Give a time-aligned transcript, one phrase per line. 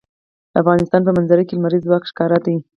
[0.51, 2.55] د افغانستان په منظره کې لمریز ځواک ښکاره ده.